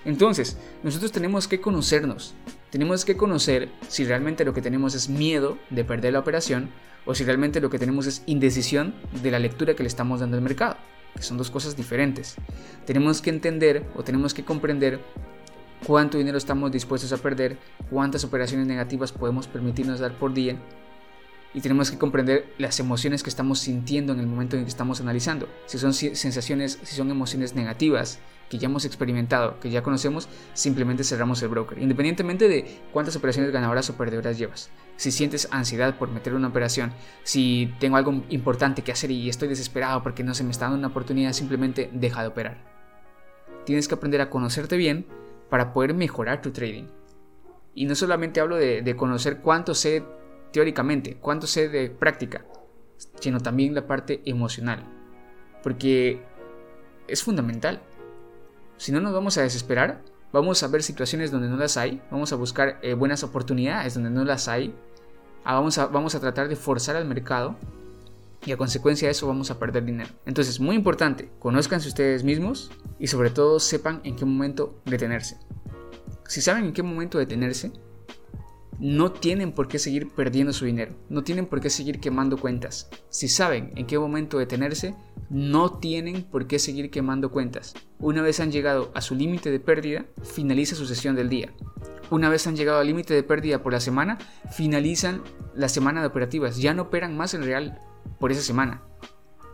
Entonces, 0.05 0.57
nosotros 0.83 1.11
tenemos 1.11 1.47
que 1.47 1.59
conocernos, 1.59 2.35
tenemos 2.73 3.05
que 3.05 3.15
conocer 3.15 3.69
si 3.87 4.03
realmente 4.03 4.43
lo 4.43 4.55
que 4.55 4.61
tenemos 4.63 4.95
es 4.95 5.07
miedo 5.07 5.59
de 5.69 5.83
perder 5.83 6.13
la 6.13 6.19
operación 6.19 6.71
o 7.05 7.13
si 7.13 7.23
realmente 7.23 7.61
lo 7.61 7.69
que 7.69 7.77
tenemos 7.77 8.07
es 8.07 8.23
indecisión 8.25 8.95
de 9.21 9.29
la 9.29 9.37
lectura 9.37 9.75
que 9.75 9.83
le 9.83 9.87
estamos 9.87 10.21
dando 10.21 10.37
al 10.37 10.43
mercado, 10.43 10.77
que 11.15 11.21
son 11.21 11.37
dos 11.37 11.51
cosas 11.51 11.77
diferentes. 11.77 12.33
Tenemos 12.87 13.21
que 13.21 13.29
entender 13.29 13.85
o 13.95 14.03
tenemos 14.03 14.33
que 14.33 14.43
comprender 14.43 14.99
cuánto 15.85 16.17
dinero 16.17 16.39
estamos 16.39 16.71
dispuestos 16.71 17.13
a 17.13 17.17
perder, 17.17 17.59
cuántas 17.91 18.23
operaciones 18.23 18.65
negativas 18.65 19.11
podemos 19.11 19.45
permitirnos 19.45 19.99
dar 19.99 20.17
por 20.17 20.33
día 20.33 20.57
y 21.53 21.61
tenemos 21.61 21.91
que 21.91 21.97
comprender 21.97 22.53
las 22.57 22.79
emociones 22.79 23.21
que 23.21 23.29
estamos 23.29 23.59
sintiendo 23.59 24.13
en 24.13 24.19
el 24.19 24.27
momento 24.27 24.57
en 24.57 24.63
que 24.63 24.69
estamos 24.69 25.01
analizando. 25.01 25.47
Si 25.65 25.77
son 25.77 25.93
sensaciones, 25.93 26.79
si 26.83 26.95
son 26.95 27.11
emociones 27.11 27.53
negativas 27.53 28.19
que 28.49 28.57
ya 28.57 28.67
hemos 28.67 28.85
experimentado, 28.85 29.59
que 29.59 29.69
ya 29.69 29.83
conocemos, 29.83 30.27
simplemente 30.53 31.03
cerramos 31.03 31.41
el 31.41 31.49
broker, 31.49 31.79
independientemente 31.79 32.47
de 32.47 32.81
cuántas 32.91 33.15
operaciones 33.15 33.51
ganadoras 33.51 33.89
o 33.89 33.95
perdedoras 33.95 34.37
llevas. 34.37 34.69
Si 34.95 35.11
sientes 35.11 35.47
ansiedad 35.51 35.97
por 35.97 36.09
meter 36.09 36.33
una 36.33 36.49
operación, 36.49 36.91
si 37.23 37.73
tengo 37.79 37.97
algo 37.97 38.23
importante 38.29 38.81
que 38.81 38.91
hacer 38.91 39.11
y 39.11 39.29
estoy 39.29 39.47
desesperado 39.47 40.03
porque 40.03 40.23
no 40.23 40.33
se 40.33 40.43
me 40.43 40.51
está 40.51 40.65
dando 40.65 40.79
una 40.79 40.87
oportunidad, 40.87 41.33
simplemente 41.33 41.89
deja 41.93 42.21
de 42.21 42.27
operar. 42.27 42.57
Tienes 43.65 43.87
que 43.87 43.95
aprender 43.95 44.21
a 44.21 44.29
conocerte 44.29 44.77
bien 44.77 45.05
para 45.49 45.73
poder 45.73 45.93
mejorar 45.93 46.41
tu 46.41 46.51
trading. 46.51 46.85
Y 47.75 47.85
no 47.85 47.95
solamente 47.95 48.39
hablo 48.39 48.57
de, 48.57 48.81
de 48.83 48.95
conocer 48.95 49.39
cuánto 49.39 49.73
sé 49.73 50.03
teóricamente, 50.53 51.17
cuánto 51.19 51.47
sé 51.47 51.67
de 51.67 51.89
práctica, 51.89 52.45
sino 53.19 53.41
también 53.41 53.75
la 53.75 53.87
parte 53.87 54.21
emocional. 54.23 54.85
Porque 55.61 56.21
es 57.07 57.23
fundamental. 57.23 57.81
Si 58.77 58.91
no 58.91 59.01
nos 59.01 59.13
vamos 59.13 59.37
a 59.37 59.41
desesperar, 59.41 60.01
vamos 60.31 60.63
a 60.63 60.67
ver 60.67 60.83
situaciones 60.83 61.31
donde 61.31 61.49
no 61.49 61.57
las 61.57 61.75
hay, 61.75 62.01
vamos 62.11 62.31
a 62.31 62.35
buscar 62.35 62.79
eh, 62.81 62.93
buenas 62.93 63.23
oportunidades 63.23 63.95
donde 63.95 64.11
no 64.11 64.23
las 64.23 64.47
hay, 64.47 64.73
ah, 65.43 65.55
vamos, 65.55 65.77
a, 65.77 65.87
vamos 65.87 66.15
a 66.15 66.19
tratar 66.19 66.47
de 66.47 66.55
forzar 66.55 66.95
al 66.95 67.05
mercado 67.05 67.55
y 68.45 68.51
a 68.51 68.57
consecuencia 68.57 69.07
de 69.07 69.13
eso 69.13 69.27
vamos 69.27 69.49
a 69.51 69.59
perder 69.59 69.85
dinero. 69.85 70.11
Entonces, 70.25 70.59
muy 70.59 70.75
importante, 70.75 71.31
conozcanse 71.39 71.87
ustedes 71.87 72.23
mismos 72.23 72.71
y 72.99 73.07
sobre 73.07 73.31
todo 73.31 73.59
sepan 73.59 74.01
en 74.03 74.15
qué 74.15 74.25
momento 74.25 74.81
detenerse. 74.85 75.37
Si 76.27 76.41
saben 76.41 76.65
en 76.65 76.73
qué 76.73 76.83
momento 76.83 77.17
detenerse, 77.17 77.71
no 78.79 79.11
tienen 79.11 79.51
por 79.51 79.67
qué 79.67 79.79
seguir 79.79 80.09
perdiendo 80.09 80.53
su 80.53 80.65
dinero, 80.65 80.93
no 81.09 81.23
tienen 81.23 81.45
por 81.45 81.61
qué 81.61 81.69
seguir 81.69 81.99
quemando 81.99 82.37
cuentas. 82.37 82.89
Si 83.09 83.27
saben 83.27 83.71
en 83.75 83.85
qué 83.85 83.97
momento 83.97 84.37
detenerse, 84.37 84.95
no 85.29 85.79
tienen 85.79 86.23
por 86.23 86.47
qué 86.47 86.59
seguir 86.59 86.91
quemando 86.91 87.31
cuentas. 87.31 87.73
Una 87.99 88.21
vez 88.21 88.39
han 88.39 88.51
llegado 88.51 88.91
a 88.93 89.01
su 89.01 89.15
límite 89.15 89.51
de 89.51 89.59
pérdida, 89.59 90.05
finaliza 90.23 90.75
su 90.75 90.85
sesión 90.85 91.15
del 91.15 91.29
día. 91.29 91.53
Una 92.09 92.29
vez 92.29 92.45
han 92.45 92.55
llegado 92.55 92.79
al 92.79 92.87
límite 92.87 93.13
de 93.13 93.23
pérdida 93.23 93.63
por 93.63 93.73
la 93.73 93.79
semana, 93.79 94.19
finalizan 94.51 95.23
la 95.55 95.69
semana 95.69 96.01
de 96.01 96.07
operativas. 96.07 96.57
Ya 96.57 96.73
no 96.73 96.83
operan 96.83 97.17
más 97.17 97.33
en 97.33 97.43
real 97.43 97.79
por 98.19 98.31
esa 98.31 98.41
semana. 98.41 98.83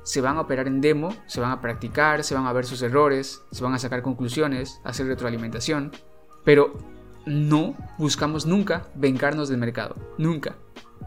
Se 0.04 0.22
van 0.22 0.38
a 0.38 0.42
operar 0.42 0.68
en 0.68 0.82
demo, 0.82 1.16
se 1.28 1.40
van 1.40 1.52
a 1.52 1.62
practicar, 1.62 2.24
se 2.24 2.36
van 2.36 2.48
a 2.48 2.54
ver 2.54 2.66
sus 2.66 2.82
errores, 2.82 3.44
se 3.52 3.64
van 3.64 3.74
a 3.74 3.80
sacar 3.80 4.02
conclusiones, 4.02 4.82
hacer 4.84 5.08
retroalimentación. 5.08 5.92
Pero 6.44 6.74
no 7.30 7.78
buscamos 7.98 8.46
nunca 8.46 8.88
vengarnos 8.96 9.50
del 9.50 9.60
mercado, 9.60 9.96
nunca. 10.18 10.58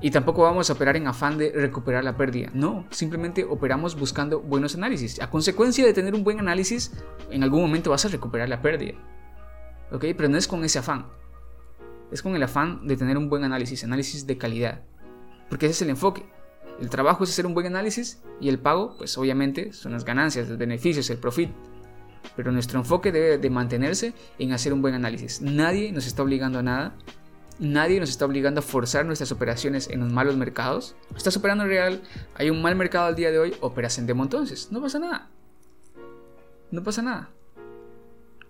Y 0.01 0.11
tampoco 0.11 0.43
vamos 0.43 0.71
a 0.71 0.73
operar 0.73 0.97
en 0.97 1.07
afán 1.07 1.37
de 1.37 1.53
recuperar 1.53 2.03
la 2.03 2.17
pérdida, 2.17 2.51
no, 2.55 2.87
simplemente 2.91 3.45
operamos 3.45 3.99
buscando 3.99 4.41
buenos 4.41 4.75
análisis. 4.75 5.21
A 5.21 5.31
consecuencia 5.31 5.85
de 5.85 5.93
tener 5.93 6.15
un 6.15 6.25
buen 6.25 6.41
análisis, 6.41 6.93
en 7.31 7.43
algún 7.43 7.61
momento 7.61 7.91
vas 7.91 8.05
a 8.05 8.09
recuperar 8.09 8.49
la 8.49 8.63
pérdida. 8.63 8.95
¿Ok? 9.93 10.07
Pero 10.17 10.29
no 10.29 10.39
es 10.39 10.49
con 10.49 10.65
ese 10.65 10.79
afán, 10.79 11.07
es 12.11 12.23
con 12.23 12.35
el 12.35 12.43
afán 12.43 12.87
de 12.87 12.97
tener 12.97 13.19
un 13.19 13.29
buen 13.29 13.45
análisis, 13.45 13.85
análisis 13.85 14.27
de 14.27 14.39
calidad. 14.39 14.83
Porque 15.49 15.67
ese 15.67 15.73
es 15.73 15.83
el 15.83 15.91
enfoque. 15.91 16.25
El 16.81 16.89
trabajo 16.89 17.25
es 17.25 17.31
hacer 17.31 17.47
un 17.47 17.55
buen 17.55 17.67
análisis 17.67 18.23
y 18.41 18.49
el 18.49 18.59
pago, 18.59 18.97
pues 18.97 19.17
obviamente, 19.19 19.73
son 19.73 19.93
las 19.93 20.05
ganancias, 20.05 20.49
los 20.49 20.59
beneficios, 20.59 21.11
el 21.11 21.19
profit 21.19 21.51
pero 22.37 22.53
nuestro 22.53 22.79
enfoque 22.79 23.13
debe 23.13 23.39
de 23.39 23.51
mantenerse 23.51 24.15
en 24.39 24.53
hacer 24.53 24.73
un 24.73 24.83
buen 24.83 24.95
análisis. 24.95 25.41
Nadie 25.41 25.93
nos 25.93 26.07
está 26.07 26.23
obligando 26.23 26.59
a 26.59 26.63
nada. 26.63 26.95
Nadie 27.59 28.01
nos 28.01 28.11
está 28.11 28.25
obligando 28.25 28.61
a 28.61 28.63
forzar 28.63 29.05
nuestras 29.05 29.31
operaciones 29.31 29.89
en 29.89 30.01
los 30.01 30.13
malos 30.13 30.37
mercados. 30.37 30.97
Estás 31.17 31.37
operando 31.37 31.65
en 31.65 31.71
real, 31.71 32.03
hay 32.35 32.51
un 32.51 32.63
mal 32.63 32.75
mercado 32.75 33.07
al 33.07 33.15
día 33.15 33.31
de 33.31 33.39
hoy, 33.39 33.55
operas 33.61 33.99
en 33.99 34.07
demo 34.07 34.23
entonces. 34.23 34.73
No 34.73 34.81
pasa 34.81 34.99
nada. 34.99 35.31
No 36.71 36.83
pasa 36.83 37.03
nada. 37.03 37.31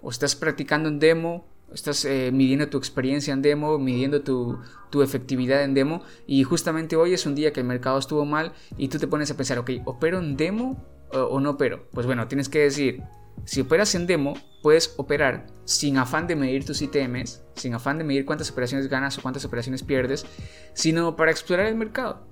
O 0.01 0.11
estás 0.11 0.37
practicando 0.37 0.89
en 0.89 0.99
demo, 0.99 1.45
estás 1.75 2.05
eh, 2.05 2.31
midiendo 2.33 2.69
tu 2.69 2.79
experiencia 2.79 3.35
en 3.35 3.43
demo, 3.43 3.79
midiendo 3.79 4.23
tu, 4.23 4.59
tu, 4.91 5.03
efectividad 5.03 5.63
en 5.63 5.75
demo 5.75 6.03
y 6.27 6.43
justamente 6.45 6.97
hoy 6.97 7.15
es 7.15 7.27
un 7.27 7.35
día 7.35 7.53
que 7.53 7.61
el 7.61 7.67
mercado 7.67 7.99
estuvo 7.99 8.25
mal 8.25 8.53
y 8.77 8.89
tú 8.89 8.99
te 8.99 9.07
pones 9.07 9.31
a 9.31 9.37
pensar, 9.37 9.59
ok, 9.59 9.71
¿opero 9.85 10.19
en 10.19 10.37
demo 10.37 10.85
o, 11.13 11.41
no 11.41 11.51
opero? 11.51 11.89
Pues 11.93 12.07
bueno, 12.07 12.27
tienes 12.29 12.49
que 12.49 12.61
decir, 12.61 13.03
si 13.45 13.61
operas 13.61 13.95
en 13.95 14.07
demo, 14.07 14.35
puedes 14.63 14.95
operar 14.97 15.47
sin 15.65 15.99
afán 15.99 16.27
de 16.27 16.37
medir 16.37 16.65
tus 16.65 16.83
ITMs, 16.83 17.43
sin 17.55 17.75
afán 17.75 17.99
de 17.99 18.05
medir 18.05 18.25
cuántas 18.25 18.51
operaciones 18.51 18.89
ganas 18.89 19.19
o 19.19 19.23
cuántas 19.23 19.45
operaciones 19.45 19.83
pierdes, 19.83 20.27
sino 20.75 21.17
para 21.17 21.31
explorar 21.31 21.67
el 21.67 21.75
mercado. 21.75 22.27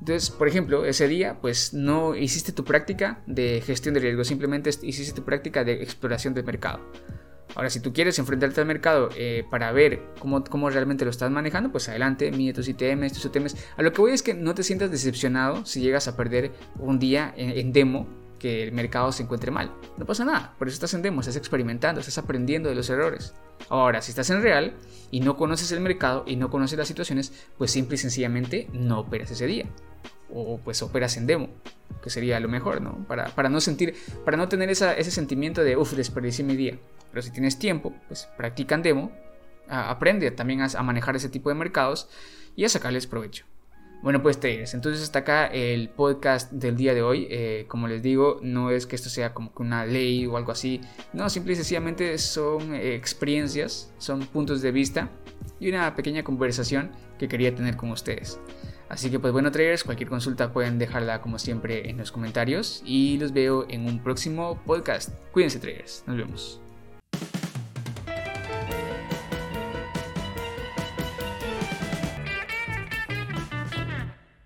Entonces, 0.00 0.30
por 0.30 0.46
ejemplo, 0.46 0.84
ese 0.84 1.08
día, 1.08 1.38
pues 1.40 1.74
no 1.74 2.14
hiciste 2.14 2.52
tu 2.52 2.64
práctica 2.64 3.22
de 3.26 3.60
gestión 3.64 3.94
de 3.94 4.00
riesgo, 4.00 4.24
simplemente 4.24 4.70
hiciste 4.82 5.12
tu 5.12 5.24
práctica 5.24 5.64
de 5.64 5.82
exploración 5.82 6.34
del 6.34 6.44
mercado. 6.44 6.80
Ahora, 7.56 7.70
si 7.70 7.80
tú 7.80 7.92
quieres 7.92 8.18
enfrentarte 8.18 8.60
al 8.60 8.66
mercado 8.66 9.08
eh, 9.16 9.44
para 9.50 9.72
ver 9.72 10.02
cómo, 10.20 10.70
realmente 10.70 11.04
lo 11.04 11.10
estás 11.10 11.30
manejando, 11.30 11.72
pues 11.72 11.88
adelante, 11.88 12.30
mide 12.30 12.52
tus 12.52 12.68
ITMs, 12.68 13.14
tus 13.14 13.24
ITMs. 13.24 13.56
A 13.76 13.82
lo 13.82 13.92
que 13.92 14.00
voy 14.00 14.12
es 14.12 14.22
que 14.22 14.34
no 14.34 14.54
te 14.54 14.62
sientas 14.62 14.90
decepcionado 14.90 15.64
si 15.64 15.80
llegas 15.80 16.06
a 16.06 16.16
perder 16.16 16.52
un 16.78 16.98
día 16.98 17.32
en 17.36 17.72
demo 17.72 18.06
que 18.38 18.62
el 18.62 18.72
mercado 18.72 19.12
se 19.12 19.22
encuentre 19.22 19.50
mal. 19.50 19.72
No 19.96 20.04
pasa 20.06 20.24
nada, 20.24 20.54
por 20.58 20.68
eso 20.68 20.74
estás 20.74 20.94
en 20.94 21.02
demo, 21.02 21.20
estás 21.20 21.36
experimentando, 21.36 22.00
estás 22.00 22.18
aprendiendo 22.18 22.68
de 22.68 22.74
los 22.74 22.90
errores. 22.90 23.34
Ahora, 23.68 24.02
si 24.02 24.10
estás 24.10 24.30
en 24.30 24.42
real 24.42 24.74
y 25.10 25.20
no 25.20 25.36
conoces 25.36 25.72
el 25.72 25.80
mercado 25.80 26.24
y 26.26 26.36
no 26.36 26.50
conoces 26.50 26.78
las 26.78 26.88
situaciones, 26.88 27.32
pues 27.58 27.70
simple 27.70 27.94
y 27.94 27.98
sencillamente 27.98 28.68
no 28.72 29.00
operas 29.00 29.30
ese 29.30 29.46
día. 29.46 29.66
O 30.32 30.58
pues 30.58 30.82
operas 30.82 31.16
en 31.16 31.26
demo, 31.26 31.48
que 32.02 32.10
sería 32.10 32.40
lo 32.40 32.48
mejor, 32.48 32.80
¿no? 32.80 33.04
Para, 33.06 33.26
para 33.26 33.48
no 33.48 33.60
sentir, 33.60 33.94
para 34.24 34.36
no 34.36 34.48
tener 34.48 34.70
ese 34.70 35.10
sentimiento 35.10 35.62
de, 35.62 35.76
uff, 35.76 35.92
desperdicié 35.92 36.44
mi 36.44 36.56
día. 36.56 36.78
Pero 37.10 37.22
si 37.22 37.30
tienes 37.30 37.58
tiempo, 37.58 37.94
pues 38.08 38.28
practica 38.36 38.74
en 38.74 38.82
demo, 38.82 39.12
aprende 39.68 40.30
también 40.30 40.62
a 40.62 40.82
manejar 40.82 41.16
ese 41.16 41.28
tipo 41.28 41.48
de 41.48 41.54
mercados 41.54 42.08
y 42.56 42.64
a 42.64 42.68
sacarles 42.68 43.06
provecho. 43.06 43.46
Bueno, 44.02 44.22
pues 44.22 44.38
traders, 44.38 44.74
entonces 44.74 45.02
hasta 45.02 45.20
acá 45.20 45.46
el 45.46 45.88
podcast 45.88 46.52
del 46.52 46.76
día 46.76 46.94
de 46.94 47.02
hoy. 47.02 47.26
Eh, 47.30 47.64
como 47.66 47.88
les 47.88 48.02
digo, 48.02 48.38
no 48.42 48.70
es 48.70 48.86
que 48.86 48.94
esto 48.94 49.08
sea 49.08 49.32
como 49.32 49.52
que 49.54 49.62
una 49.62 49.86
ley 49.86 50.26
o 50.26 50.36
algo 50.36 50.52
así. 50.52 50.80
No, 51.12 51.28
simple 51.30 51.54
y 51.54 51.56
sencillamente 51.56 52.16
son 52.18 52.74
experiencias, 52.74 53.92
son 53.98 54.20
puntos 54.26 54.62
de 54.62 54.70
vista 54.70 55.10
y 55.58 55.70
una 55.70 55.96
pequeña 55.96 56.22
conversación 56.22 56.92
que 57.18 57.26
quería 57.26 57.54
tener 57.54 57.76
con 57.76 57.90
ustedes. 57.90 58.38
Así 58.88 59.10
que 59.10 59.18
pues 59.18 59.32
bueno 59.32 59.50
traders, 59.50 59.84
cualquier 59.84 60.08
consulta 60.08 60.52
pueden 60.52 60.78
dejarla 60.78 61.20
como 61.20 61.38
siempre 61.38 61.90
en 61.90 61.98
los 61.98 62.12
comentarios 62.12 62.82
y 62.84 63.18
los 63.18 63.32
veo 63.32 63.66
en 63.68 63.86
un 63.86 64.02
próximo 64.02 64.60
podcast. 64.64 65.10
Cuídense 65.32 65.58
traders, 65.58 66.04
nos 66.06 66.16
vemos. 66.16 66.65